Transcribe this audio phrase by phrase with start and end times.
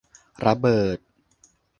[0.45, 0.97] ระเบิด